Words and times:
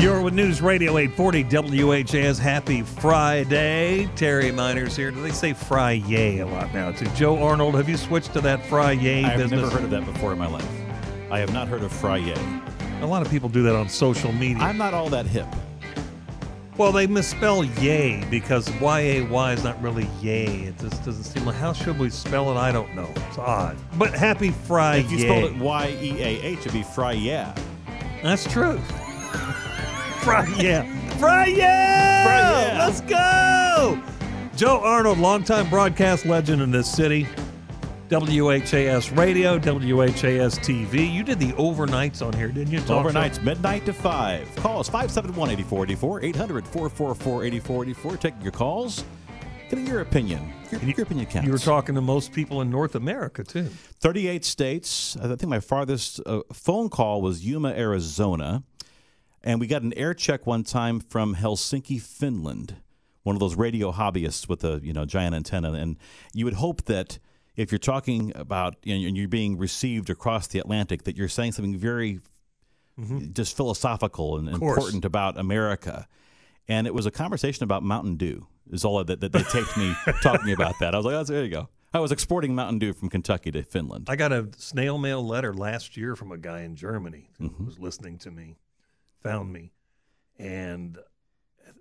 You're 0.00 0.22
with 0.22 0.32
News 0.32 0.62
Radio 0.62 0.96
840 0.96 1.42
WHAS. 1.84 2.38
Happy 2.38 2.80
Friday. 2.80 4.08
Terry 4.16 4.50
Meiners 4.50 4.96
here. 4.96 5.10
Do 5.10 5.20
they 5.20 5.30
say 5.30 5.52
Friday 5.52 6.38
a 6.38 6.46
lot 6.46 6.72
now, 6.72 6.90
too? 6.90 7.04
Joe 7.14 7.36
Arnold, 7.36 7.74
have 7.74 7.86
you 7.86 7.98
switched 7.98 8.32
to 8.32 8.40
that 8.40 8.64
Friday 8.64 9.24
I've 9.24 9.36
business? 9.36 9.60
never 9.60 9.70
heard 9.70 9.84
of 9.84 9.90
that 9.90 10.06
before 10.06 10.32
in 10.32 10.38
my 10.38 10.46
life. 10.46 10.66
I 11.30 11.38
have 11.38 11.52
not 11.52 11.68
heard 11.68 11.82
of 11.82 11.92
Friday. 11.92 12.34
A 13.02 13.06
lot 13.06 13.20
of 13.20 13.30
people 13.30 13.50
do 13.50 13.62
that 13.64 13.76
on 13.76 13.90
social 13.90 14.32
media. 14.32 14.62
I'm 14.62 14.78
not 14.78 14.94
all 14.94 15.10
that 15.10 15.26
hip. 15.26 15.46
well, 16.78 16.92
they 16.92 17.06
misspell 17.06 17.62
yay 17.62 18.24
because 18.30 18.70
Y-A-Y 18.80 19.52
is 19.52 19.64
not 19.64 19.80
really 19.82 20.08
yay. 20.22 20.46
It 20.62 20.78
just 20.78 21.04
doesn't 21.04 21.24
seem 21.24 21.44
like, 21.44 21.56
how 21.56 21.74
should 21.74 21.98
we 21.98 22.08
spell 22.08 22.50
it? 22.50 22.56
I 22.56 22.72
don't 22.72 22.94
know. 22.94 23.10
It's 23.28 23.36
odd. 23.36 23.76
But 23.98 24.14
happy 24.14 24.50
Friday. 24.50 25.04
If 25.04 25.12
you 25.12 25.18
spelled 25.18 25.44
it 25.44 25.56
Y 25.58 25.98
E 26.00 26.22
A 26.22 26.42
H, 26.42 26.60
it'd 26.60 26.72
be 26.72 26.84
Fry 26.84 27.12
Yeah. 27.12 27.54
That's 28.22 28.50
true. 28.50 28.80
Fry 30.22 30.46
yeah. 30.58 30.82
Fry 31.16 31.46
yeah. 31.46 32.76
yeah. 32.76 32.86
Let's 32.86 33.00
go. 33.00 34.02
Joe 34.54 34.80
Arnold, 34.80 35.18
longtime 35.18 35.70
broadcast 35.70 36.26
legend 36.26 36.60
in 36.60 36.70
this 36.70 36.92
city. 36.92 37.26
WHAS 38.10 39.12
Radio, 39.12 39.58
WHAS 39.58 40.58
TV. 40.58 41.10
You 41.10 41.22
did 41.22 41.38
the 41.38 41.52
overnights 41.52 42.26
on 42.26 42.34
here, 42.34 42.48
didn't 42.48 42.72
you? 42.72 42.80
Talk 42.80 43.06
Overnights, 43.06 43.42
midnight 43.42 43.86
to 43.86 43.94
5. 43.94 44.56
Call 44.56 44.80
us 44.80 44.88
571 44.88 45.50
8484, 45.50 46.24
800 46.24 46.66
444 46.66 47.44
8484. 47.44 48.16
Taking 48.18 48.42
your 48.42 48.52
calls, 48.52 49.04
getting 49.70 49.86
your 49.86 50.00
opinion. 50.00 50.52
Your, 50.70 50.82
your 50.82 51.02
opinion 51.02 51.26
counts. 51.26 51.46
You 51.46 51.52
were 51.52 51.58
talking 51.58 51.94
to 51.94 52.00
most 52.00 52.32
people 52.32 52.60
in 52.60 52.68
North 52.68 52.94
America, 52.94 53.42
too. 53.42 53.70
38 54.00 54.44
states. 54.44 55.16
I 55.16 55.28
think 55.28 55.44
my 55.44 55.60
farthest 55.60 56.20
uh, 56.26 56.42
phone 56.52 56.90
call 56.90 57.22
was 57.22 57.46
Yuma, 57.46 57.70
Arizona. 57.70 58.64
And 59.42 59.58
we 59.60 59.66
got 59.66 59.82
an 59.82 59.92
air 59.96 60.12
check 60.14 60.46
one 60.46 60.64
time 60.64 61.00
from 61.00 61.34
Helsinki, 61.36 62.00
Finland. 62.00 62.76
One 63.22 63.36
of 63.36 63.40
those 63.40 63.54
radio 63.56 63.92
hobbyists 63.92 64.48
with 64.48 64.64
a 64.64 64.80
you 64.82 64.92
know 64.92 65.04
giant 65.04 65.34
antenna. 65.34 65.72
And 65.72 65.96
you 66.34 66.44
would 66.44 66.54
hope 66.54 66.84
that 66.86 67.18
if 67.56 67.70
you're 67.72 67.78
talking 67.78 68.32
about 68.34 68.76
you 68.84 68.98
know, 68.98 69.06
and 69.08 69.16
you're 69.16 69.28
being 69.28 69.58
received 69.58 70.10
across 70.10 70.46
the 70.46 70.58
Atlantic, 70.58 71.04
that 71.04 71.16
you're 71.16 71.28
saying 71.28 71.52
something 71.52 71.76
very 71.76 72.20
just 73.32 73.56
philosophical 73.56 74.36
and 74.36 74.46
important 74.48 75.04
about 75.06 75.38
America. 75.38 76.06
And 76.68 76.86
it 76.86 76.92
was 76.94 77.06
a 77.06 77.10
conversation 77.10 77.64
about 77.64 77.82
Mountain 77.82 78.16
Dew. 78.16 78.46
Is 78.70 78.84
all 78.84 79.02
that, 79.02 79.20
that 79.20 79.32
they 79.32 79.42
taped 79.42 79.76
me 79.76 79.94
talking 80.22 80.52
about 80.52 80.78
that. 80.80 80.94
I 80.94 80.98
was 80.98 81.04
like, 81.06 81.14
oh, 81.14 81.24
there 81.24 81.42
you 81.42 81.50
go. 81.50 81.68
I 81.92 81.98
was 81.98 82.12
exporting 82.12 82.54
Mountain 82.54 82.78
Dew 82.78 82.92
from 82.92 83.08
Kentucky 83.08 83.50
to 83.52 83.62
Finland. 83.64 84.06
I 84.08 84.14
got 84.16 84.32
a 84.32 84.48
snail 84.58 84.96
mail 84.96 85.26
letter 85.26 85.52
last 85.52 85.96
year 85.96 86.14
from 86.14 86.30
a 86.30 86.38
guy 86.38 86.60
in 86.60 86.76
Germany 86.76 87.30
who 87.38 87.48
Mm-hmm. 87.48 87.66
was 87.66 87.78
listening 87.80 88.18
to 88.18 88.30
me, 88.30 88.58
found 89.22 89.52
me, 89.52 89.72
and 90.38 90.98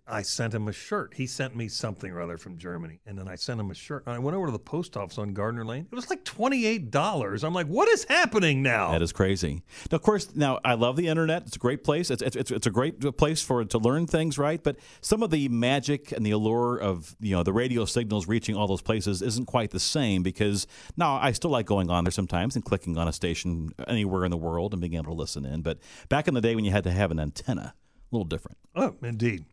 I 0.09 0.21
sent 0.21 0.53
him 0.53 0.67
a 0.67 0.71
shirt. 0.71 1.13
He 1.15 1.27
sent 1.27 1.55
me 1.55 1.67
something 1.67 2.11
or 2.11 2.21
other 2.21 2.38
from 2.38 2.57
Germany, 2.57 2.99
and 3.05 3.17
then 3.17 3.27
I 3.27 3.35
sent 3.35 3.59
him 3.59 3.71
a 3.71 3.73
shirt. 3.73 4.03
And 4.05 4.15
I 4.15 4.19
went 4.19 4.35
over 4.35 4.47
to 4.47 4.52
the 4.52 4.59
post 4.59 4.97
office 4.97 5.17
on 5.17 5.33
Gardner 5.33 5.65
Lane. 5.65 5.88
It 5.91 5.95
was 5.95 6.09
like 6.09 6.23
twenty 6.25 6.65
eight 6.65 6.91
dollars. 6.91 7.43
I'm 7.43 7.53
like, 7.53 7.67
what 7.67 7.88
is 7.89 8.05
happening 8.05 8.61
now? 8.61 8.91
That 8.91 9.02
is 9.02 9.11
crazy. 9.11 9.61
Now, 9.91 9.95
of 9.97 10.02
course, 10.02 10.35
now 10.35 10.59
I 10.63 10.73
love 10.73 10.95
the 10.95 11.07
internet. 11.07 11.43
It's 11.47 11.55
a 11.55 11.59
great 11.59 11.83
place. 11.83 12.09
It's, 12.09 12.21
it's, 12.21 12.35
it's, 12.35 12.52
it's 12.52 12.67
a 12.67 12.71
great 12.71 12.99
place 13.17 13.41
for 13.41 13.63
to 13.63 13.77
learn 13.77 14.07
things, 14.07 14.37
right? 14.37 14.61
But 14.61 14.77
some 15.02 15.23
of 15.23 15.30
the 15.30 15.47
magic 15.49 16.11
and 16.11 16.25
the 16.25 16.31
allure 16.31 16.77
of 16.77 17.15
you 17.19 17.35
know 17.35 17.43
the 17.43 17.53
radio 17.53 17.85
signals 17.85 18.27
reaching 18.27 18.55
all 18.55 18.67
those 18.67 18.81
places 18.81 19.21
isn't 19.21 19.45
quite 19.45 19.71
the 19.71 19.80
same 19.80 20.23
because 20.23 20.67
now 20.97 21.15
I 21.15 21.31
still 21.31 21.52
like 21.52 21.65
going 21.65 21.89
on 21.89 22.03
there 22.03 22.11
sometimes 22.11 22.55
and 22.55 22.65
clicking 22.65 22.97
on 22.97 23.07
a 23.07 23.13
station 23.13 23.71
anywhere 23.87 24.25
in 24.25 24.31
the 24.31 24.37
world 24.37 24.73
and 24.73 24.81
being 24.81 24.95
able 24.95 25.05
to 25.05 25.13
listen 25.13 25.45
in. 25.45 25.61
But 25.61 25.80
back 26.09 26.27
in 26.27 26.33
the 26.33 26.41
day 26.41 26.55
when 26.55 26.65
you 26.65 26.71
had 26.71 26.83
to 26.85 26.91
have 26.91 27.11
an 27.11 27.19
antenna, 27.19 27.73
a 28.11 28.15
little 28.15 28.25
different. 28.25 28.57
Oh, 28.75 28.95
indeed. 29.03 29.45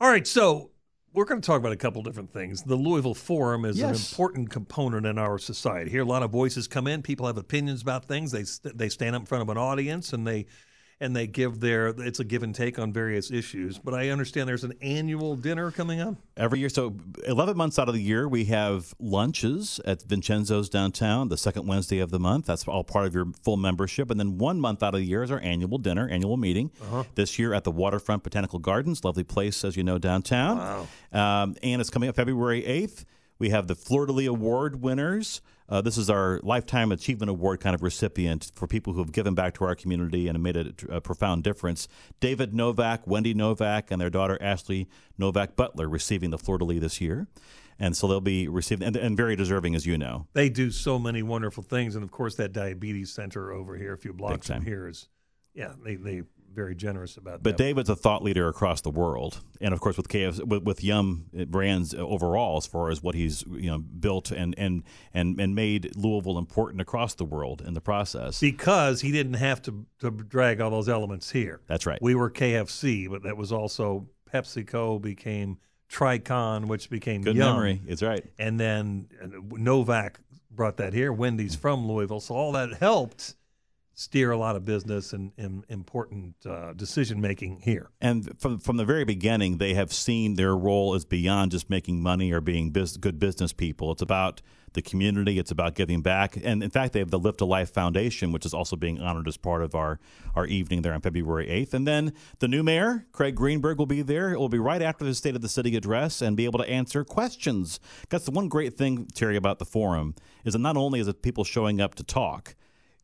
All 0.00 0.08
right, 0.08 0.26
so 0.26 0.70
we're 1.12 1.26
going 1.26 1.42
to 1.42 1.46
talk 1.46 1.58
about 1.58 1.72
a 1.72 1.76
couple 1.76 2.02
different 2.02 2.32
things. 2.32 2.62
The 2.62 2.74
Louisville 2.74 3.14
Forum 3.14 3.66
is 3.66 3.78
an 3.90 3.94
important 3.94 4.48
component 4.48 5.04
in 5.04 5.18
our 5.18 5.38
society. 5.38 5.90
Here, 5.90 6.00
a 6.00 6.06
lot 6.06 6.22
of 6.22 6.30
voices 6.30 6.66
come 6.66 6.86
in. 6.86 7.02
People 7.02 7.26
have 7.26 7.36
opinions 7.36 7.82
about 7.82 8.06
things. 8.06 8.32
They 8.32 8.44
st- 8.44 8.78
they 8.78 8.88
stand 8.88 9.14
up 9.14 9.22
in 9.22 9.26
front 9.26 9.42
of 9.42 9.50
an 9.50 9.58
audience 9.58 10.14
and 10.14 10.26
they 10.26 10.46
and 11.00 11.16
they 11.16 11.26
give 11.26 11.60
their. 11.60 11.88
It's 11.88 12.20
a 12.20 12.24
give 12.24 12.42
and 12.42 12.54
take 12.54 12.78
on 12.78 12.92
various 12.92 13.30
issues. 13.30 13.78
But 13.78 13.94
I 13.94 14.10
understand 14.10 14.48
there's 14.48 14.64
an 14.64 14.74
annual 14.82 15.34
dinner 15.34 15.70
coming 15.70 16.00
up. 16.00 16.16
Every 16.36 16.58
year, 16.58 16.68
so 16.68 16.94
11 17.26 17.56
months 17.56 17.78
out 17.78 17.88
of 17.88 17.94
the 17.94 18.02
year, 18.02 18.28
we 18.28 18.44
have 18.46 18.94
lunches 18.98 19.80
at 19.84 20.02
Vincenzo's 20.02 20.68
downtown, 20.68 21.28
the 21.28 21.38
second 21.38 21.66
Wednesday 21.66 21.98
of 21.98 22.10
the 22.10 22.20
month. 22.20 22.46
That's 22.46 22.68
all 22.68 22.84
part 22.84 23.06
of 23.06 23.14
your 23.14 23.26
full 23.42 23.56
membership. 23.56 24.10
And 24.10 24.20
then 24.20 24.38
one 24.38 24.60
month 24.60 24.82
out 24.82 24.94
of 24.94 25.00
the 25.00 25.06
year 25.06 25.22
is 25.22 25.30
our 25.30 25.40
annual 25.40 25.78
dinner, 25.78 26.08
annual 26.08 26.36
meeting. 26.36 26.70
This 27.14 27.38
year 27.38 27.54
at 27.54 27.64
the 27.64 27.72
Waterfront 27.72 28.22
Botanical 28.22 28.58
Gardens, 28.58 29.02
lovely 29.02 29.24
place, 29.24 29.64
as 29.64 29.76
you 29.76 29.82
know, 29.82 29.98
downtown. 29.98 30.58
Wow. 30.58 31.42
Um, 31.42 31.56
and 31.62 31.80
it's 31.80 31.90
coming 31.90 32.08
up 32.08 32.16
February 32.16 32.62
8th. 32.62 33.04
We 33.38 33.48
have 33.50 33.68
the 33.68 33.74
Fleur 33.74 34.04
de 34.06 34.12
Lis 34.12 34.28
Award 34.28 34.82
winners. 34.82 35.40
Uh, 35.70 35.80
this 35.80 35.96
is 35.96 36.10
our 36.10 36.40
Lifetime 36.42 36.90
Achievement 36.90 37.30
Award 37.30 37.60
kind 37.60 37.74
of 37.74 37.82
recipient 37.82 38.50
for 38.56 38.66
people 38.66 38.92
who 38.92 38.98
have 38.98 39.12
given 39.12 39.34
back 39.34 39.54
to 39.54 39.64
our 39.64 39.76
community 39.76 40.26
and 40.26 40.36
have 40.36 40.42
made 40.42 40.56
a, 40.56 40.96
a 40.96 41.00
profound 41.00 41.44
difference. 41.44 41.86
David 42.18 42.52
Novak, 42.52 43.06
Wendy 43.06 43.34
Novak, 43.34 43.92
and 43.92 44.00
their 44.00 44.10
daughter 44.10 44.36
Ashley 44.40 44.88
Novak 45.16 45.54
Butler 45.54 45.88
receiving 45.88 46.30
the 46.30 46.38
Fleur 46.38 46.58
de 46.58 46.64
Lis 46.64 46.80
this 46.80 47.00
year. 47.00 47.28
And 47.78 47.96
so 47.96 48.08
they'll 48.08 48.20
be 48.20 48.48
receiving, 48.48 48.86
and, 48.86 48.96
and 48.96 49.16
very 49.16 49.36
deserving, 49.36 49.74
as 49.74 49.86
you 49.86 49.96
know. 49.96 50.26
They 50.34 50.48
do 50.50 50.70
so 50.70 50.98
many 50.98 51.22
wonderful 51.22 51.62
things, 51.62 51.94
and 51.94 52.02
of 52.02 52.10
course, 52.10 52.34
that 52.34 52.52
diabetes 52.52 53.10
center 53.12 53.52
over 53.52 53.76
here, 53.76 53.94
a 53.94 53.98
few 53.98 54.12
blocks 54.12 54.48
from 54.48 54.64
here, 54.64 54.88
is 54.88 55.08
yeah, 55.54 55.72
they 55.82 55.94
they 55.96 56.22
very 56.52 56.74
generous 56.74 57.16
about 57.16 57.42
But 57.42 57.50
that. 57.50 57.56
But 57.56 57.56
David's 57.56 57.90
a 57.90 57.96
thought 57.96 58.22
leader 58.22 58.48
across 58.48 58.80
the 58.80 58.90
world, 58.90 59.40
and 59.60 59.72
of 59.72 59.80
course 59.80 59.96
with 59.96 60.08
KFC, 60.08 60.44
with, 60.44 60.62
with 60.64 60.82
Yum 60.84 61.26
brands 61.48 61.94
overall, 61.94 62.56
as 62.56 62.66
far 62.66 62.90
as 62.90 63.02
what 63.02 63.14
he's 63.14 63.44
you 63.50 63.70
know 63.70 63.78
built 63.78 64.30
and 64.30 64.54
and 64.58 64.82
and 65.14 65.40
and 65.40 65.54
made 65.54 65.96
Louisville 65.96 66.38
important 66.38 66.80
across 66.80 67.14
the 67.14 67.24
world 67.24 67.62
in 67.66 67.74
the 67.74 67.80
process. 67.80 68.40
because 68.40 69.00
he 69.00 69.12
didn't 69.12 69.34
have 69.34 69.62
to, 69.62 69.86
to 70.00 70.10
drag 70.10 70.60
all 70.60 70.70
those 70.70 70.88
elements 70.88 71.30
here. 71.30 71.60
That's 71.66 71.86
right. 71.86 71.98
We 72.02 72.14
were 72.14 72.30
KFC, 72.30 73.08
but 73.08 73.22
that 73.22 73.36
was 73.36 73.52
also 73.52 74.08
PepsiCo 74.32 75.00
became 75.00 75.58
Tricon, 75.90 76.66
which 76.66 76.88
became 76.88 77.22
Good 77.22 77.36
Yum. 77.36 77.54
memory. 77.54 77.80
It's 77.86 78.02
right. 78.02 78.24
and 78.38 78.58
then 78.58 79.08
Novak 79.50 80.20
brought 80.50 80.76
that 80.78 80.92
here. 80.92 81.12
Wendy's 81.12 81.54
from 81.54 81.86
Louisville, 81.86 82.20
so 82.20 82.34
all 82.34 82.52
that 82.52 82.74
helped 82.74 83.34
steer 84.00 84.30
a 84.30 84.36
lot 84.38 84.56
of 84.56 84.64
business 84.64 85.12
and, 85.12 85.30
and 85.36 85.62
important 85.68 86.34
uh, 86.46 86.72
decision 86.72 87.20
making 87.20 87.60
here. 87.60 87.90
And 88.00 88.40
from 88.40 88.58
from 88.58 88.78
the 88.78 88.86
very 88.86 89.04
beginning, 89.04 89.58
they 89.58 89.74
have 89.74 89.92
seen 89.92 90.36
their 90.36 90.56
role 90.56 90.94
as 90.94 91.04
beyond 91.04 91.52
just 91.52 91.68
making 91.68 92.02
money 92.02 92.32
or 92.32 92.40
being 92.40 92.70
bus- 92.70 92.96
good 92.96 93.18
business 93.18 93.52
people. 93.52 93.92
It's 93.92 94.00
about 94.00 94.40
the 94.72 94.80
community. 94.80 95.38
It's 95.38 95.50
about 95.50 95.74
giving 95.74 96.00
back. 96.00 96.38
And 96.42 96.62
in 96.62 96.70
fact, 96.70 96.94
they 96.94 97.00
have 97.00 97.10
the 97.10 97.18
Lift 97.18 97.42
a 97.42 97.44
Life 97.44 97.70
Foundation, 97.74 98.32
which 98.32 98.46
is 98.46 98.54
also 98.54 98.74
being 98.74 99.00
honored 99.00 99.28
as 99.28 99.36
part 99.36 99.62
of 99.62 99.74
our 99.74 100.00
our 100.34 100.46
evening 100.46 100.80
there 100.80 100.94
on 100.94 101.02
February 101.02 101.50
eighth. 101.50 101.74
And 101.74 101.86
then 101.86 102.14
the 102.38 102.48
new 102.48 102.62
mayor, 102.62 103.06
Craig 103.12 103.34
Greenberg, 103.34 103.76
will 103.78 103.84
be 103.84 104.00
there. 104.00 104.32
It 104.32 104.38
will 104.38 104.48
be 104.48 104.58
right 104.58 104.80
after 104.80 105.04
the 105.04 105.14
State 105.14 105.36
of 105.36 105.42
the 105.42 105.48
City 105.48 105.76
address 105.76 106.22
and 106.22 106.38
be 106.38 106.46
able 106.46 106.60
to 106.60 106.70
answer 106.70 107.04
questions. 107.04 107.80
That's 108.08 108.24
the 108.24 108.30
one 108.30 108.48
great 108.48 108.78
thing, 108.78 109.08
Terry, 109.14 109.36
about 109.36 109.58
the 109.58 109.66
forum 109.66 110.14
is 110.42 110.54
that 110.54 110.60
not 110.60 110.78
only 110.78 111.00
is 111.00 111.08
it 111.08 111.20
people 111.20 111.44
showing 111.44 111.82
up 111.82 111.94
to 111.96 112.02
talk, 112.02 112.54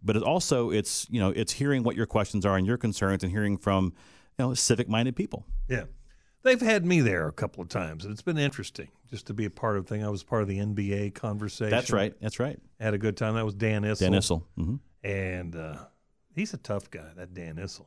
but 0.02 0.16
it 0.16 0.22
also 0.22 0.70
it's 0.70 1.06
you 1.10 1.20
know 1.20 1.30
it's 1.30 1.52
hearing 1.52 1.82
what 1.82 1.96
your 1.96 2.06
questions 2.06 2.44
are 2.46 2.56
and 2.56 2.66
your 2.66 2.76
concerns 2.76 3.22
and 3.22 3.32
hearing 3.32 3.56
from 3.56 3.92
you 4.38 4.44
know 4.44 4.54
civic 4.54 4.88
minded 4.88 5.16
people. 5.16 5.46
Yeah. 5.68 5.84
They've 6.42 6.60
had 6.60 6.86
me 6.86 7.00
there 7.00 7.26
a 7.26 7.32
couple 7.32 7.60
of 7.60 7.68
times, 7.68 8.04
and 8.04 8.12
it's 8.12 8.22
been 8.22 8.38
interesting 8.38 8.88
just 9.10 9.26
to 9.26 9.34
be 9.34 9.46
a 9.46 9.50
part 9.50 9.76
of 9.76 9.84
the 9.84 9.88
thing. 9.92 10.04
I 10.04 10.08
was 10.08 10.22
part 10.22 10.42
of 10.42 10.48
the 10.48 10.58
NBA 10.58 11.14
conversation. 11.14 11.70
That's 11.70 11.90
right. 11.90 12.14
That's 12.20 12.38
right. 12.38 12.56
Had 12.78 12.94
a 12.94 12.98
good 12.98 13.16
time. 13.16 13.34
That 13.34 13.44
was 13.44 13.54
Dan 13.54 13.82
Issel. 13.82 13.98
Dan 13.98 14.12
Issel. 14.12 14.42
hmm 14.54 14.76
And 15.02 15.56
uh, 15.56 15.78
he's 16.36 16.54
a 16.54 16.58
tough 16.58 16.88
guy, 16.88 17.10
that 17.16 17.34
Dan 17.34 17.56
Issel. 17.56 17.86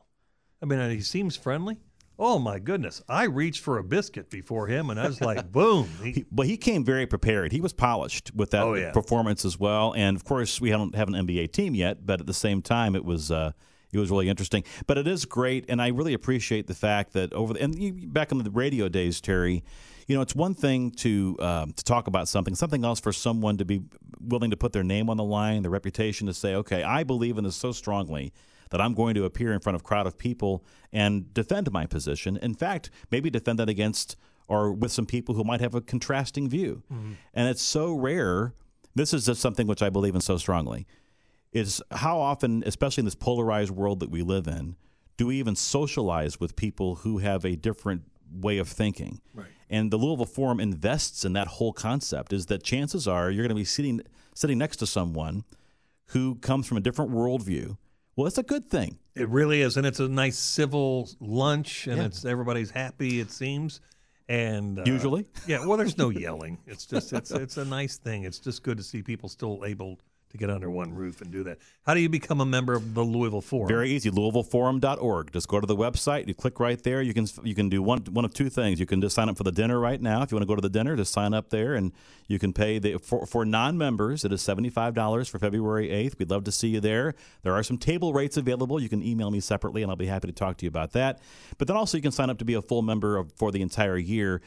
I 0.62 0.66
mean, 0.66 0.78
uh, 0.78 0.90
he 0.90 1.00
seems 1.00 1.36
friendly. 1.36 1.78
Oh, 2.22 2.38
my 2.38 2.58
goodness. 2.58 3.00
I 3.08 3.24
reached 3.24 3.62
for 3.62 3.78
a 3.78 3.82
biscuit 3.82 4.28
before 4.28 4.66
him, 4.66 4.90
and 4.90 5.00
I 5.00 5.06
was 5.06 5.22
like, 5.22 5.50
boom. 5.50 5.88
He, 6.04 6.26
but 6.30 6.46
he 6.46 6.58
came 6.58 6.84
very 6.84 7.06
prepared. 7.06 7.50
He 7.50 7.62
was 7.62 7.72
polished 7.72 8.30
with 8.34 8.50
that 8.50 8.62
Oh, 8.62 8.74
yeah. 8.74 8.92
performance 8.92 9.46
as 9.46 9.58
well. 9.58 9.94
And 9.96 10.16
of 10.16 10.24
course, 10.24 10.60
we 10.60 10.68
don't 10.68 10.94
have 10.94 11.08
an 11.08 11.14
NBA 11.14 11.52
team 11.52 11.74
yet, 11.74 12.04
but 12.04 12.20
at 12.20 12.26
the 12.26 12.34
same 12.34 12.60
time, 12.60 12.94
it 12.94 13.06
was 13.06 13.30
uh, 13.30 13.52
it 13.90 13.98
was 13.98 14.10
really 14.10 14.28
interesting. 14.28 14.64
But 14.86 14.98
it 14.98 15.08
is 15.08 15.24
great, 15.24 15.64
and 15.70 15.80
I 15.80 15.88
really 15.88 16.12
appreciate 16.12 16.66
the 16.66 16.74
fact 16.74 17.14
that 17.14 17.32
over 17.32 17.54
the, 17.54 17.62
and 17.62 17.74
you, 17.78 17.92
back 18.08 18.32
in 18.32 18.38
the 18.38 18.50
radio 18.50 18.88
days, 18.90 19.20
Terry. 19.20 19.64
You 20.06 20.16
know, 20.16 20.22
it's 20.22 20.34
one 20.34 20.54
thing 20.54 20.90
to 20.92 21.36
um, 21.40 21.72
to 21.72 21.84
talk 21.84 22.08
about 22.08 22.26
something, 22.28 22.54
something 22.56 22.84
else 22.84 22.98
for 23.00 23.12
someone 23.12 23.56
to 23.58 23.64
be 23.64 23.80
willing 24.20 24.50
to 24.50 24.56
put 24.56 24.72
their 24.72 24.82
name 24.82 25.08
on 25.08 25.16
the 25.16 25.24
line, 25.24 25.62
their 25.62 25.70
reputation, 25.70 26.26
to 26.26 26.34
say, 26.34 26.54
okay, 26.56 26.82
I 26.82 27.04
believe 27.04 27.38
in 27.38 27.44
this 27.44 27.54
so 27.56 27.70
strongly 27.72 28.32
that 28.70 28.80
I'm 28.80 28.94
going 28.94 29.14
to 29.14 29.24
appear 29.24 29.52
in 29.52 29.60
front 29.60 29.74
of 29.74 29.82
a 29.82 29.84
crowd 29.84 30.06
of 30.06 30.18
people 30.18 30.64
and 30.92 31.32
defend 31.34 31.70
my 31.72 31.86
position. 31.86 32.36
In 32.36 32.54
fact, 32.54 32.90
maybe 33.10 33.30
defend 33.30 33.58
that 33.58 33.68
against 33.68 34.16
or 34.48 34.72
with 34.72 34.90
some 34.90 35.06
people 35.06 35.34
who 35.34 35.44
might 35.44 35.60
have 35.60 35.74
a 35.74 35.80
contrasting 35.80 36.48
view. 36.48 36.82
Mm-hmm. 36.92 37.12
And 37.34 37.48
it's 37.48 37.62
so 37.62 37.94
rare. 37.94 38.52
This 38.94 39.14
is 39.14 39.26
just 39.26 39.40
something 39.40 39.68
which 39.68 39.82
I 39.82 39.90
believe 39.90 40.14
in 40.14 40.20
so 40.20 40.36
strongly. 40.38 40.86
Is 41.52 41.82
how 41.92 42.18
often, 42.18 42.62
especially 42.66 43.02
in 43.02 43.04
this 43.06 43.14
polarized 43.14 43.70
world 43.70 44.00
that 44.00 44.10
we 44.10 44.22
live 44.22 44.46
in, 44.46 44.76
do 45.16 45.26
we 45.26 45.36
even 45.36 45.56
socialize 45.56 46.40
with 46.40 46.56
people 46.56 46.96
who 46.96 47.18
have 47.18 47.44
a 47.44 47.56
different 47.56 48.02
way 48.32 48.58
of 48.58 48.68
thinking? 48.68 49.20
Right. 49.34 49.48
And 49.68 49.92
the 49.92 49.96
Louisville 49.96 50.26
Forum 50.26 50.58
invests 50.58 51.24
in 51.24 51.32
that 51.34 51.46
whole 51.46 51.72
concept 51.72 52.32
is 52.32 52.46
that 52.46 52.62
chances 52.62 53.06
are 53.06 53.30
you're 53.30 53.44
going 53.44 53.50
to 53.50 53.54
be 53.54 53.64
sitting 53.64 54.00
sitting 54.34 54.58
next 54.58 54.78
to 54.78 54.86
someone 54.86 55.44
who 56.06 56.36
comes 56.36 56.66
from 56.66 56.76
a 56.76 56.80
different 56.80 57.12
worldview. 57.12 57.76
Well, 58.16 58.26
it's 58.26 58.38
a 58.38 58.42
good 58.42 58.68
thing. 58.68 58.98
It 59.14 59.28
really 59.28 59.62
is, 59.62 59.76
and 59.76 59.86
it's 59.86 60.00
a 60.00 60.08
nice 60.08 60.38
civil 60.38 61.08
lunch, 61.20 61.86
and 61.86 61.98
Yeah. 61.98 62.04
it's 62.06 62.24
everybody's 62.24 62.70
happy. 62.70 63.20
It 63.20 63.30
seems, 63.30 63.80
and 64.28 64.78
uh, 64.78 64.82
Usually. 64.86 65.26
yeah. 65.46 65.64
Well, 65.66 65.76
there's 65.78 65.98
no 65.98 66.08
yelling. 66.26 66.58
It's 66.66 66.86
just 66.86 67.12
it's 67.12 67.30
it's 67.30 67.56
a 67.56 67.64
nice 67.64 67.96
thing. 67.98 68.24
It's 68.24 68.38
just 68.38 68.62
good 68.62 68.76
to 68.78 68.82
see 68.82 69.02
people 69.02 69.28
still 69.28 69.64
able 69.64 69.98
to 70.30 70.38
get 70.38 70.48
under 70.48 70.70
one 70.70 70.94
roof 70.94 71.20
and 71.20 71.30
do 71.30 71.42
that. 71.44 71.58
How 71.84 71.94
do 71.94 72.00
you 72.00 72.08
become 72.08 72.40
a 72.40 72.46
member 72.46 72.74
of 72.74 72.94
the 72.94 73.02
Louisville 73.02 73.40
Forum? 73.40 73.68
Very 73.68 73.90
easy. 73.90 74.10
LouisvilleForum.org. 74.10 75.32
Just 75.32 75.48
go 75.48 75.60
to 75.60 75.66
the 75.66 75.76
website. 75.76 76.28
You 76.28 76.34
click 76.34 76.60
right 76.60 76.80
there. 76.82 77.02
You 77.02 77.12
can 77.12 77.26
you 77.42 77.54
can 77.54 77.68
do 77.68 77.82
one 77.82 78.00
one 78.10 78.24
of 78.24 78.32
two 78.32 78.48
things. 78.48 78.78
You 78.78 78.86
can 78.86 79.00
just 79.00 79.14
sign 79.14 79.28
up 79.28 79.36
for 79.36 79.42
the 79.42 79.52
dinner 79.52 79.78
right 79.78 80.00
now. 80.00 80.22
If 80.22 80.30
you 80.30 80.36
want 80.36 80.42
to 80.42 80.48
go 80.48 80.54
to 80.54 80.62
the 80.62 80.68
dinner, 80.68 80.96
just 80.96 81.12
sign 81.12 81.34
up 81.34 81.50
there, 81.50 81.74
and 81.74 81.92
you 82.28 82.38
can 82.38 82.52
pay 82.52 82.78
the 82.78 82.98
for, 82.98 83.26
for 83.26 83.44
non 83.44 83.76
members. 83.76 84.24
It 84.24 84.32
is 84.32 84.40
seventy 84.40 84.70
five 84.70 84.94
dollars 84.94 85.28
for 85.28 85.38
February 85.38 85.90
eighth. 85.90 86.18
We'd 86.18 86.30
love 86.30 86.44
to 86.44 86.52
see 86.52 86.68
you 86.68 86.80
there. 86.80 87.14
There 87.42 87.54
are 87.54 87.62
some 87.62 87.78
table 87.78 88.12
rates 88.12 88.36
available. 88.36 88.80
You 88.80 88.88
can 88.88 89.02
email 89.02 89.30
me 89.30 89.40
separately, 89.40 89.82
and 89.82 89.90
I'll 89.90 89.96
be 89.96 90.06
happy 90.06 90.28
to 90.28 90.34
talk 90.34 90.58
to 90.58 90.64
you 90.64 90.68
about 90.68 90.92
that. 90.92 91.20
But 91.58 91.66
then 91.66 91.76
also 91.76 91.98
you 91.98 92.02
can 92.02 92.12
sign 92.12 92.30
up 92.30 92.38
to 92.38 92.44
be 92.44 92.54
a 92.54 92.62
full 92.62 92.82
member 92.82 93.16
of, 93.16 93.32
for 93.32 93.50
the 93.50 93.62
entire 93.62 93.98
year, 93.98 94.42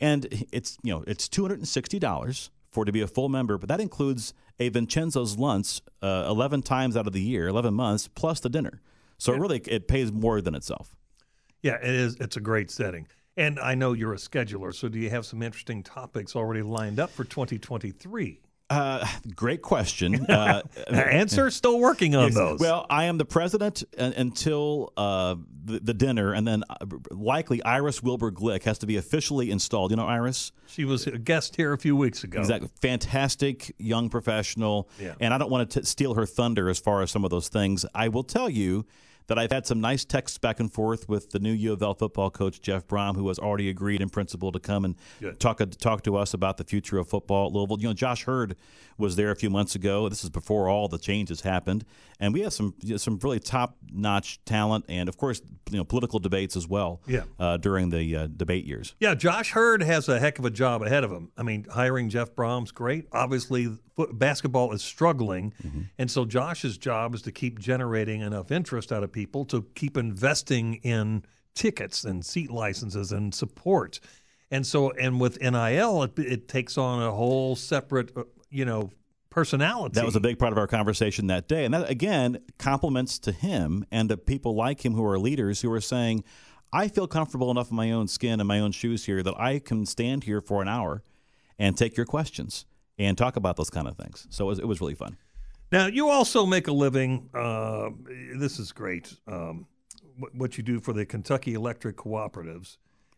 and 0.00 0.26
it's 0.50 0.78
you 0.82 0.94
know 0.94 1.04
it's 1.06 1.28
two 1.28 1.42
hundred 1.42 1.58
and 1.58 1.68
sixty 1.68 1.98
dollars 1.98 2.50
for 2.76 2.84
to 2.84 2.92
be 2.92 3.00
a 3.00 3.06
full 3.06 3.30
member, 3.30 3.56
but 3.56 3.70
that 3.70 3.80
includes 3.80 4.34
a 4.60 4.68
Vincenzo's 4.68 5.38
lunch 5.38 5.80
uh, 6.02 6.26
11 6.28 6.60
times 6.60 6.94
out 6.94 7.06
of 7.06 7.14
the 7.14 7.22
year, 7.22 7.48
11 7.48 7.72
months, 7.72 8.06
plus 8.06 8.38
the 8.40 8.50
dinner. 8.50 8.82
So 9.16 9.32
it 9.32 9.40
really 9.40 9.62
it 9.66 9.88
pays 9.88 10.12
more 10.12 10.42
than 10.42 10.54
itself. 10.54 10.94
Yeah, 11.62 11.76
it 11.76 11.94
is. 11.94 12.16
It's 12.16 12.36
a 12.36 12.40
great 12.40 12.70
setting. 12.70 13.08
And 13.38 13.58
I 13.58 13.74
know 13.74 13.94
you're 13.94 14.12
a 14.12 14.18
scheduler, 14.18 14.74
so 14.74 14.90
do 14.90 14.98
you 14.98 15.08
have 15.08 15.24
some 15.24 15.42
interesting 15.42 15.82
topics 15.82 16.36
already 16.36 16.60
lined 16.60 17.00
up 17.00 17.08
for 17.08 17.24
2023? 17.24 18.40
Uh, 18.68 19.06
great 19.34 19.62
question. 19.62 20.26
Uh, 20.36 20.62
Answer, 20.90 21.50
still 21.50 21.78
working 21.78 22.14
on 22.14 22.32
those. 22.32 22.58
well, 22.60 22.84
I 22.90 23.04
am 23.04 23.16
the 23.16 23.24
president 23.24 23.84
un- 23.96 24.12
until 24.16 24.92
uh, 24.96 25.36
the, 25.64 25.80
the 25.80 25.94
dinner, 25.94 26.32
and 26.32 26.46
then 26.46 26.62
uh, 26.68 26.76
likely 27.10 27.62
Iris 27.62 28.02
Wilbur 28.02 28.30
Glick 28.32 28.64
has 28.64 28.78
to 28.78 28.86
be 28.86 28.96
officially 28.96 29.50
installed. 29.50 29.90
You 29.92 29.96
know 29.96 30.06
Iris? 30.06 30.52
she 30.66 30.84
was 30.84 31.06
a 31.06 31.18
guest 31.18 31.56
here 31.56 31.72
a 31.72 31.78
few 31.78 31.96
weeks 31.96 32.24
ago. 32.24 32.40
Exactly. 32.40 32.68
Fantastic 32.80 33.74
young 33.78 34.08
professional. 34.10 34.88
Yeah. 35.00 35.14
And 35.20 35.32
I 35.32 35.38
don't 35.38 35.50
want 35.50 35.70
to 35.70 35.84
steal 35.86 36.14
her 36.14 36.26
thunder 36.26 36.68
as 36.68 36.78
far 36.78 37.02
as 37.02 37.10
some 37.10 37.24
of 37.24 37.30
those 37.30 37.48
things. 37.48 37.86
I 37.94 38.08
will 38.08 38.24
tell 38.24 38.50
you 38.50 38.84
that 39.28 39.38
I've 39.38 39.50
had 39.50 39.66
some 39.66 39.80
nice 39.80 40.04
texts 40.04 40.38
back 40.38 40.60
and 40.60 40.72
forth 40.72 41.08
with 41.08 41.30
the 41.30 41.38
new 41.38 41.52
U 41.52 41.72
of 41.72 41.82
L 41.82 41.94
football 41.94 42.30
coach, 42.30 42.60
Jeff 42.60 42.86
Brohm, 42.86 43.16
who 43.16 43.26
has 43.28 43.38
already 43.38 43.68
agreed 43.68 44.00
in 44.00 44.08
principle 44.08 44.52
to 44.52 44.60
come 44.60 44.84
and 44.84 44.94
Good. 45.20 45.40
talk, 45.40 45.60
talk 45.78 46.02
to 46.04 46.16
us 46.16 46.32
about 46.34 46.56
the 46.58 46.64
future 46.64 46.98
of 46.98 47.08
football 47.08 47.46
at 47.48 47.52
Louisville. 47.52 47.78
You 47.80 47.88
know, 47.88 47.94
Josh 47.94 48.26
Heird 48.26 48.56
was 48.98 49.16
there 49.16 49.30
a 49.30 49.36
few 49.36 49.50
months 49.50 49.74
ago. 49.74 50.08
This 50.08 50.22
is 50.24 50.30
before 50.30 50.68
all 50.68 50.88
the 50.88 50.98
changes 50.98 51.40
happened. 51.42 51.84
And 52.18 52.32
we 52.32 52.40
have 52.42 52.52
some 52.52 52.74
some 52.96 53.18
really 53.22 53.40
top 53.40 53.76
notch 53.92 54.42
talent 54.46 54.86
and, 54.88 55.08
of 55.08 55.16
course, 55.18 55.42
you 55.70 55.76
know, 55.76 55.84
political 55.84 56.18
debates 56.18 56.56
as 56.56 56.66
well 56.66 57.02
Yeah. 57.06 57.24
uh, 57.38 57.56
during 57.58 57.90
the 57.90 58.16
uh, 58.16 58.26
debate 58.28 58.64
years. 58.64 58.94
Yeah, 59.00 59.14
Josh 59.14 59.52
Heird 59.54 59.82
has 59.82 60.08
a 60.08 60.18
heck 60.18 60.38
of 60.38 60.44
a 60.46 60.50
job 60.50 60.82
ahead 60.82 61.04
of 61.04 61.10
him. 61.10 61.30
I 61.36 61.42
mean, 61.42 61.66
hiring 61.70 62.08
Jeff 62.08 62.34
Brohm's 62.34 62.70
great. 62.72 63.06
Obviously, 63.12 63.68
basketball 64.14 64.72
is 64.72 64.82
struggling, 64.82 65.52
and 65.98 66.10
so 66.10 66.24
Josh's 66.24 66.78
job 66.78 67.14
is 67.14 67.22
to 67.22 67.32
keep 67.32 67.58
generating 67.58 68.20
enough 68.20 68.50
interest 68.50 68.92
out 68.92 69.02
of 69.02 69.12
people 69.16 69.46
to 69.46 69.64
keep 69.74 69.96
investing 69.96 70.74
in 70.82 71.24
tickets 71.54 72.04
and 72.04 72.22
seat 72.22 72.50
licenses 72.50 73.12
and 73.12 73.34
support. 73.34 73.98
And 74.50 74.64
so, 74.66 74.90
and 74.90 75.18
with 75.18 75.40
NIL, 75.40 76.02
it, 76.02 76.18
it 76.18 76.48
takes 76.48 76.76
on 76.76 77.02
a 77.02 77.10
whole 77.10 77.56
separate, 77.56 78.14
uh, 78.14 78.24
you 78.50 78.66
know, 78.66 78.90
personality. 79.30 79.94
That 79.94 80.04
was 80.04 80.16
a 80.16 80.20
big 80.20 80.38
part 80.38 80.52
of 80.52 80.58
our 80.58 80.66
conversation 80.66 81.28
that 81.28 81.48
day. 81.48 81.64
And 81.64 81.72
that, 81.72 81.88
again, 81.88 82.42
compliments 82.58 83.18
to 83.20 83.32
him 83.32 83.86
and 83.90 84.10
to 84.10 84.18
people 84.18 84.54
like 84.54 84.84
him 84.84 84.92
who 84.92 85.04
are 85.06 85.18
leaders 85.18 85.62
who 85.62 85.72
are 85.72 85.80
saying, 85.80 86.22
I 86.74 86.88
feel 86.88 87.06
comfortable 87.06 87.50
enough 87.50 87.70
in 87.70 87.76
my 87.76 87.92
own 87.92 88.08
skin 88.08 88.38
and 88.38 88.46
my 88.46 88.60
own 88.60 88.72
shoes 88.72 89.06
here 89.06 89.22
that 89.22 89.34
I 89.40 89.60
can 89.60 89.86
stand 89.86 90.24
here 90.24 90.42
for 90.42 90.60
an 90.60 90.68
hour 90.68 91.02
and 91.58 91.74
take 91.74 91.96
your 91.96 92.04
questions 92.04 92.66
and 92.98 93.16
talk 93.16 93.36
about 93.36 93.56
those 93.56 93.70
kind 93.70 93.88
of 93.88 93.96
things. 93.96 94.26
So 94.28 94.44
it 94.44 94.48
was, 94.48 94.58
it 94.58 94.68
was 94.68 94.82
really 94.82 94.94
fun. 94.94 95.16
Now, 95.72 95.86
you 95.86 96.08
also 96.08 96.46
make 96.46 96.68
a 96.68 96.72
living. 96.72 97.28
Uh, 97.34 97.90
this 98.38 98.58
is 98.58 98.72
great. 98.72 99.14
Um, 99.26 99.66
what, 100.18 100.34
what 100.34 100.56
you 100.56 100.62
do 100.62 100.80
for 100.80 100.92
the 100.92 101.04
Kentucky 101.04 101.54
Electric 101.54 101.96
Cooperatives 101.96 102.76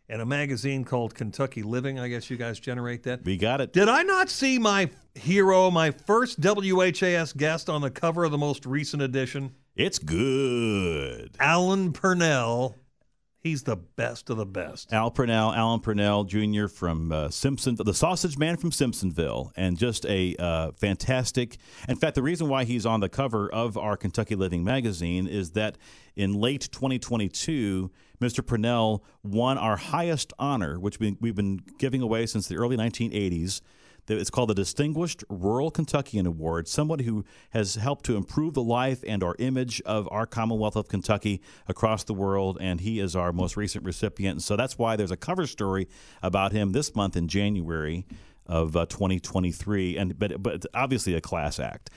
and 0.09 0.21
a 0.21 0.25
magazine 0.25 0.83
called 0.83 1.13
Kentucky 1.13 1.61
Living. 1.61 1.99
I 1.99 2.07
guess 2.07 2.29
you 2.29 2.37
guys 2.37 2.59
generate 2.59 3.03
that. 3.03 3.23
We 3.23 3.37
got 3.37 3.61
it. 3.61 3.71
Did 3.71 3.87
I 3.87 4.01
not 4.01 4.29
see 4.29 4.57
my 4.57 4.89
hero, 5.13 5.69
my 5.69 5.91
first 5.91 6.39
WHAS 6.39 7.33
guest 7.33 7.69
on 7.69 7.81
the 7.81 7.91
cover 7.91 8.23
of 8.23 8.31
the 8.31 8.37
most 8.37 8.65
recent 8.65 9.03
edition? 9.03 9.53
It's 9.75 9.99
good. 9.99 11.35
Alan 11.39 11.93
Purnell. 11.93 12.75
He's 13.41 13.63
the 13.63 13.77
best 13.77 14.29
of 14.29 14.35
the 14.35 14.45
best. 14.45 14.91
Al 14.91 15.11
Purnell, 15.11 15.53
Alan 15.53 15.79
Purnell 15.79 16.25
Jr. 16.25 16.67
from 16.67 17.13
uh, 17.13 17.29
Simpson, 17.29 17.75
the 17.75 17.93
Sausage 17.93 18.37
Man 18.37 18.57
from 18.57 18.71
Simpsonville, 18.71 19.51
and 19.55 19.77
just 19.77 20.05
a 20.07 20.35
uh, 20.37 20.71
fantastic. 20.73 21.57
In 21.87 21.95
fact, 21.95 22.15
the 22.15 22.21
reason 22.21 22.49
why 22.49 22.65
he's 22.65 22.85
on 22.85 22.99
the 22.99 23.07
cover 23.07 23.49
of 23.49 23.77
our 23.77 23.95
Kentucky 23.95 24.35
Living 24.35 24.65
magazine 24.65 25.25
is 25.25 25.51
that 25.51 25.77
in 26.17 26.33
late 26.33 26.67
2022, 26.69 27.89
Mr. 28.19 28.45
Purnell 28.45 29.05
won 29.23 29.57
our 29.57 29.77
highest 29.77 30.33
honor, 30.37 30.77
which 30.77 30.99
we, 30.99 31.15
we've 31.21 31.35
been 31.35 31.61
giving 31.77 32.01
away 32.01 32.25
since 32.25 32.47
the 32.49 32.57
early 32.57 32.75
1980s. 32.75 33.61
It's 34.17 34.29
called 34.29 34.49
the 34.49 34.55
Distinguished 34.55 35.23
Rural 35.29 35.71
Kentuckian 35.71 36.25
Award. 36.25 36.67
Someone 36.67 36.99
who 36.99 37.25
has 37.51 37.75
helped 37.75 38.05
to 38.05 38.15
improve 38.15 38.53
the 38.53 38.63
life 38.63 39.03
and 39.07 39.23
our 39.23 39.35
image 39.39 39.81
of 39.81 40.07
our 40.11 40.25
Commonwealth 40.25 40.75
of 40.75 40.87
Kentucky 40.87 41.41
across 41.67 42.03
the 42.03 42.13
world, 42.13 42.57
and 42.59 42.81
he 42.81 42.99
is 42.99 43.15
our 43.15 43.31
most 43.31 43.55
recent 43.55 43.85
recipient. 43.85 44.41
So 44.41 44.55
that's 44.55 44.77
why 44.77 44.95
there's 44.95 45.11
a 45.11 45.17
cover 45.17 45.45
story 45.45 45.87
about 46.23 46.51
him 46.51 46.71
this 46.71 46.95
month 46.95 47.15
in 47.15 47.27
January 47.27 48.05
of 48.47 48.75
uh, 48.75 48.85
2023, 48.87 49.97
and 49.97 50.17
but 50.17 50.41
but 50.41 50.65
obviously 50.73 51.13
a 51.13 51.21
class 51.21 51.59
act. 51.59 51.91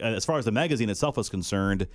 As 0.00 0.24
far 0.24 0.38
as 0.38 0.44
the 0.44 0.52
magazine 0.52 0.90
itself 0.90 1.16
is 1.18 1.28
concerned. 1.28 1.88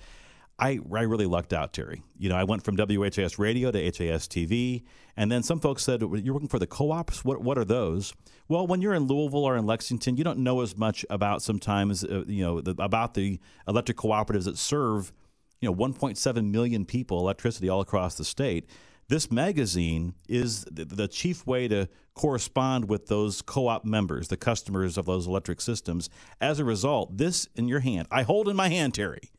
I, 0.60 0.78
I 0.92 1.02
really 1.02 1.24
lucked 1.24 1.54
out, 1.54 1.72
Terry. 1.72 2.02
You 2.18 2.28
know, 2.28 2.36
I 2.36 2.44
went 2.44 2.62
from 2.62 2.76
WHAS 2.76 3.38
radio 3.38 3.70
to 3.70 3.82
HAS 3.82 4.28
TV, 4.28 4.84
and 5.16 5.32
then 5.32 5.42
some 5.42 5.58
folks 5.58 5.82
said, 5.82 6.02
You're 6.02 6.34
working 6.34 6.48
for 6.48 6.58
the 6.58 6.66
co 6.66 6.92
ops? 6.92 7.24
What, 7.24 7.40
what 7.40 7.56
are 7.56 7.64
those? 7.64 8.12
Well, 8.46 8.66
when 8.66 8.82
you're 8.82 8.94
in 8.94 9.04
Louisville 9.04 9.44
or 9.44 9.56
in 9.56 9.64
Lexington, 9.64 10.16
you 10.16 10.24
don't 10.24 10.40
know 10.40 10.60
as 10.60 10.76
much 10.76 11.06
about 11.08 11.42
sometimes, 11.42 12.04
uh, 12.04 12.24
you 12.26 12.44
know, 12.44 12.60
the, 12.60 12.72
about 12.82 13.14
the 13.14 13.40
electric 13.66 13.96
cooperatives 13.96 14.44
that 14.44 14.58
serve, 14.58 15.12
you 15.60 15.68
know, 15.68 15.74
1.7 15.74 16.50
million 16.50 16.84
people 16.84 17.20
electricity 17.20 17.68
all 17.68 17.80
across 17.80 18.16
the 18.16 18.24
state. 18.24 18.68
This 19.08 19.30
magazine 19.30 20.14
is 20.28 20.64
the, 20.70 20.84
the 20.84 21.08
chief 21.08 21.46
way 21.46 21.68
to 21.68 21.88
correspond 22.14 22.88
with 22.88 23.06
those 23.06 23.40
co 23.40 23.66
op 23.68 23.86
members, 23.86 24.28
the 24.28 24.36
customers 24.36 24.98
of 24.98 25.06
those 25.06 25.26
electric 25.26 25.62
systems. 25.62 26.10
As 26.38 26.58
a 26.58 26.64
result, 26.64 27.16
this 27.16 27.48
in 27.56 27.66
your 27.66 27.80
hand, 27.80 28.08
I 28.10 28.22
hold 28.22 28.46
in 28.46 28.56
my 28.56 28.68
hand, 28.68 28.92
Terry 28.92 29.30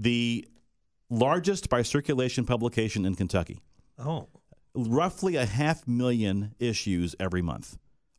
the 0.00 0.48
largest 1.10 1.68
by 1.68 1.82
circulation 1.82 2.46
publication 2.46 3.04
in 3.04 3.14
Kentucky. 3.14 3.60
Oh, 3.98 4.28
Roughly 4.74 5.34
a 5.36 5.46
half 5.46 5.86
million 5.86 6.54
issues 6.60 7.16
every 7.18 7.42
month, 7.42 7.76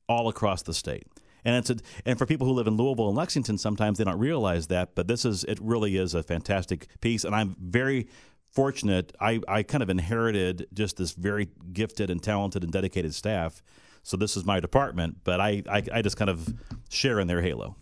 all 0.07 0.27
across 0.27 0.61
the 0.61 0.73
state. 0.73 1.07
And 1.45 1.55
it's 1.55 1.69
a, 1.69 1.77
and 2.05 2.19
for 2.19 2.25
people 2.25 2.45
who 2.45 2.53
live 2.53 2.67
in 2.67 2.75
Louisville 2.75 3.07
and 3.07 3.17
Lexington, 3.17 3.57
sometimes 3.57 3.97
they 3.97 4.03
don't 4.03 4.19
realize 4.19 4.67
that. 4.67 4.93
But 4.93 5.07
this 5.07 5.25
is 5.25 5.43
it 5.45 5.57
really 5.61 5.95
is 5.95 6.13
a 6.13 6.21
fantastic 6.21 6.87
piece, 6.99 7.23
and 7.23 7.33
I'm 7.33 7.55
very 7.57 8.09
fortunate. 8.51 9.15
I, 9.19 9.39
I 9.47 9.63
kind 9.63 9.81
of 9.81 9.89
inherited 9.89 10.67
just 10.73 10.97
this 10.97 11.13
very 11.13 11.47
gifted 11.71 12.09
and 12.09 12.21
talented 12.21 12.63
and 12.63 12.71
dedicated 12.71 13.15
staff. 13.15 13.63
So 14.03 14.17
this 14.17 14.35
is 14.35 14.43
my 14.45 14.59
department, 14.59 15.17
but 15.23 15.39
I, 15.39 15.63
I, 15.69 15.83
I 15.93 16.01
just 16.01 16.17
kind 16.17 16.29
of 16.29 16.53
share 16.89 17.19
in 17.19 17.27
their 17.27 17.41
halo. 17.41 17.77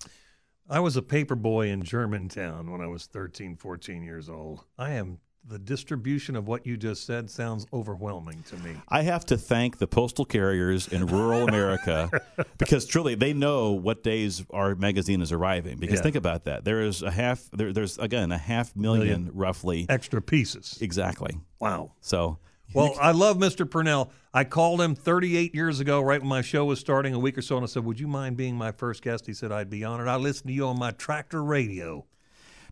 I 0.69 0.79
was 0.79 0.95
a 0.95 1.01
paper 1.01 1.35
boy 1.35 1.69
in 1.69 1.83
Germantown 1.83 2.71
when 2.71 2.81
I 2.81 2.87
was 2.87 3.05
13, 3.07 3.55
14 3.55 4.03
years 4.03 4.29
old. 4.29 4.65
I 4.77 4.91
am 4.91 5.17
the 5.47 5.57
distribution 5.57 6.35
of 6.35 6.47
what 6.47 6.67
you 6.67 6.77
just 6.77 7.05
said 7.07 7.27
sounds 7.29 7.65
overwhelming 7.73 8.43
to 8.49 8.57
me. 8.57 8.75
I 8.89 9.01
have 9.01 9.25
to 9.27 9.37
thank 9.37 9.79
the 9.79 9.87
postal 9.87 10.25
carriers 10.25 10.87
in 10.89 11.07
rural 11.07 11.47
America 11.47 12.11
because 12.59 12.85
truly 12.85 13.15
they 13.15 13.33
know 13.33 13.71
what 13.71 14.03
days 14.03 14.45
our 14.51 14.75
magazine 14.75 15.21
is 15.21 15.31
arriving. 15.31 15.77
Because 15.79 15.99
Yeah. 15.99 16.03
think 16.03 16.15
about 16.17 16.43
that. 16.43 16.65
There 16.65 16.81
is 16.81 17.01
a 17.01 17.09
half 17.09 17.49
there, 17.51 17.73
there's 17.73 17.97
again 17.97 18.31
a 18.31 18.37
half 18.37 18.75
million, 18.75 19.07
Million. 19.07 19.31
roughly. 19.33 19.87
Extra 19.89 20.21
pieces. 20.21 20.77
Exactly. 20.81 21.39
Wow. 21.59 21.93
So 22.01 22.37
Well, 22.73 22.95
I 23.01 23.11
love 23.11 23.37
Mr. 23.37 23.69
Purnell. 23.69 24.11
I 24.33 24.43
called 24.43 24.81
him 24.81 24.93
38 24.95 25.55
years 25.55 25.79
ago, 25.79 26.01
right 26.01 26.19
when 26.19 26.29
my 26.29 26.41
show 26.41 26.65
was 26.65 26.79
starting, 26.79 27.13
a 27.13 27.19
week 27.19 27.37
or 27.37 27.41
so, 27.41 27.57
and 27.57 27.63
I 27.63 27.67
said, 27.67 27.83
Would 27.83 27.99
you 27.99 28.07
mind 28.07 28.37
being 28.37 28.55
my 28.55 28.71
first 28.71 29.01
guest? 29.01 29.25
He 29.25 29.33
said, 29.33 29.51
I'd 29.51 29.69
be 29.69 29.83
honored. 29.83 30.07
I 30.07 30.17
listened 30.17 30.49
to 30.49 30.53
you 30.53 30.67
on 30.67 30.77
my 30.77 30.91
tractor 30.91 31.43
radio. 31.43 32.05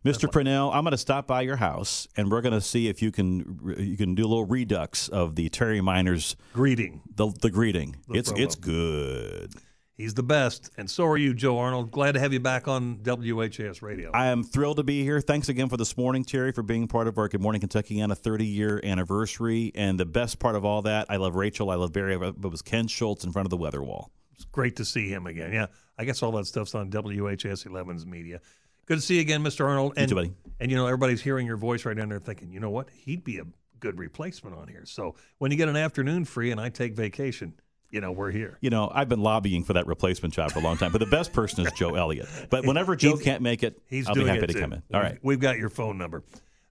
Mr. 0.05 0.31
Purnell, 0.31 0.71
I'm 0.71 0.83
going 0.83 0.91
to 0.91 0.97
stop 0.97 1.27
by 1.27 1.41
your 1.41 1.57
house 1.57 2.07
and 2.15 2.31
we're 2.31 2.41
going 2.41 2.53
to 2.53 2.61
see 2.61 2.87
if 2.87 3.01
you 3.01 3.11
can 3.11 3.75
you 3.77 3.97
can 3.97 4.15
do 4.15 4.25
a 4.25 4.27
little 4.27 4.45
redux 4.45 5.09
of 5.09 5.35
the 5.35 5.49
Terry 5.49 5.81
Meiners 5.81 6.35
Greeting. 6.53 7.01
the 7.15 7.27
the 7.41 7.49
greeting. 7.49 7.97
The 8.07 8.19
it's 8.19 8.31
promo. 8.31 8.39
it's 8.39 8.55
good. 8.55 9.53
He's 9.97 10.13
the 10.13 10.21
best. 10.21 10.69
And 10.77 10.87
so 10.87 11.07
are 11.07 11.17
you, 11.17 11.33
Joe 11.33 11.57
Arnold. 11.57 11.89
Glad 11.89 12.11
to 12.11 12.19
have 12.19 12.31
you 12.31 12.39
back 12.39 12.67
on 12.67 12.99
WHAS 13.03 13.81
Radio. 13.81 14.11
I 14.13 14.27
am 14.27 14.43
thrilled 14.43 14.77
to 14.77 14.83
be 14.83 15.01
here. 15.01 15.19
Thanks 15.21 15.49
again 15.49 15.69
for 15.69 15.77
this 15.77 15.97
morning, 15.97 16.23
Terry, 16.23 16.51
for 16.51 16.61
being 16.61 16.87
part 16.87 17.07
of 17.07 17.17
our 17.17 17.27
Good 17.27 17.41
Morning 17.41 17.59
Kentucky 17.59 17.99
on 18.03 18.11
a 18.11 18.15
30 18.15 18.45
year 18.45 18.79
anniversary. 18.83 19.71
And 19.73 19.99
the 19.99 20.05
best 20.05 20.37
part 20.37 20.55
of 20.55 20.63
all 20.63 20.83
that, 20.83 21.07
I 21.09 21.15
love 21.15 21.33
Rachel, 21.35 21.71
I 21.71 21.75
love 21.75 21.93
Barry, 21.93 22.15
but 22.15 22.35
it 22.43 22.51
was 22.51 22.61
Ken 22.61 22.87
Schulz 22.87 23.23
in 23.23 23.31
front 23.31 23.47
of 23.47 23.49
the 23.49 23.57
weather 23.57 23.81
wall. 23.81 24.11
It's 24.35 24.45
great 24.45 24.75
to 24.75 24.85
see 24.85 25.09
him 25.09 25.25
again. 25.25 25.51
Yeah, 25.51 25.65
I 25.97 26.05
guess 26.05 26.21
all 26.21 26.31
that 26.33 26.45
stuff's 26.45 26.75
on 26.75 26.91
WHS 26.91 27.65
11's 27.67 28.05
media. 28.05 28.39
Good 28.85 28.97
to 28.97 29.01
see 29.01 29.15
you 29.15 29.21
again, 29.21 29.43
Mr. 29.43 29.65
Arnold. 29.65 29.93
And, 29.97 30.07
too, 30.07 30.13
buddy. 30.13 30.33
And 30.59 30.69
you 30.69 30.77
know, 30.77 30.85
everybody's 30.85 31.23
hearing 31.23 31.47
your 31.47 31.57
voice 31.57 31.85
right 31.85 31.97
down 31.97 32.09
there 32.09 32.19
thinking, 32.19 32.51
you 32.51 32.59
know 32.59 32.69
what? 32.69 32.91
He'd 32.91 33.23
be 33.23 33.39
a 33.39 33.45
good 33.79 33.97
replacement 33.97 34.55
on 34.55 34.67
here. 34.67 34.83
So 34.85 35.15
when 35.39 35.49
you 35.49 35.57
get 35.57 35.69
an 35.69 35.75
afternoon 35.75 36.23
free 36.25 36.51
and 36.51 36.61
I 36.61 36.69
take 36.69 36.95
vacation, 36.95 37.53
you 37.91 38.01
know, 38.01 38.11
we're 38.11 38.31
here. 38.31 38.57
You 38.61 38.69
know, 38.69 38.91
I've 38.93 39.09
been 39.09 39.21
lobbying 39.21 39.63
for 39.63 39.73
that 39.73 39.87
replacement 39.87 40.33
job 40.33 40.51
for 40.51 40.59
a 40.59 40.61
long 40.61 40.77
time, 40.77 40.91
but 40.91 40.99
the 40.99 41.05
best 41.07 41.33
person 41.33 41.65
is 41.65 41.71
Joe 41.73 41.95
Elliott. 41.95 42.27
But 42.49 42.65
whenever 42.67 42.95
Joe 42.95 43.11
He's- 43.11 43.23
can't 43.23 43.41
make 43.41 43.63
it, 43.63 43.81
He's 43.87 44.07
I'll 44.07 44.15
be 44.15 44.25
happy 44.25 44.47
to 44.47 44.53
too. 44.53 44.59
come 44.59 44.73
in. 44.73 44.83
All 44.93 45.01
right. 45.01 45.17
We've 45.21 45.39
got 45.39 45.57
your 45.57 45.69
phone 45.69 45.97
number. 45.97 46.23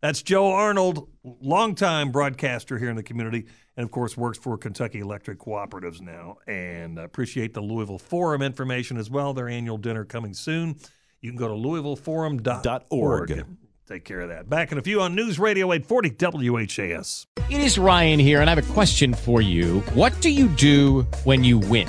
That's 0.03 0.23
Joe 0.23 0.51
Arnold, 0.53 1.09
longtime 1.25 2.13
broadcaster 2.13 2.79
here 2.79 2.91
in 2.91 2.97
the 2.97 3.03
community, 3.03 3.47
and 3.77 3.85
of 3.85 3.91
course 3.91 4.15
works 4.17 4.37
for 4.39 4.59
Kentucky 4.59 5.01
Electric 5.01 5.39
Cooperatives 5.39 6.01
now. 6.03 6.37
And 6.47 6.99
appreciate 6.99 7.55
the 7.55 7.63
Louisville 7.63 7.99
Forum 7.99 8.43
information 8.43 8.99
as 8.99 9.11
well. 9.11 9.33
Their 9.33 9.49
annual 9.49 9.79
dinner 9.79 10.05
coming 10.05 10.35
soon. 10.35 10.77
You 11.23 11.31
can 11.31 11.39
go 11.39 11.49
to 11.49 11.55
louisvilleforum.org. 11.55 12.63
Dot 12.63 12.87
org. 12.91 13.47
Take 13.87 14.05
care 14.05 14.21
of 14.23 14.31
that. 14.31 14.49
Back 14.49 14.73
in 14.73 14.79
a 14.79 14.83
few 14.83 15.01
on 15.01 15.15
News 15.15 15.39
Radio 15.39 15.73
840 15.73 16.51
WHAS. 16.51 17.27
It 17.49 17.61
is 17.61 17.79
Ryan 17.79 18.19
here, 18.19 18.41
and 18.41 18.51
I 18.51 18.55
have 18.55 18.71
a 18.71 18.73
question 18.73 19.15
for 19.15 19.41
you. 19.41 19.79
What 19.95 20.21
do 20.21 20.29
you 20.29 20.49
do 20.49 21.03
when 21.23 21.45
you 21.45 21.59
win? 21.59 21.89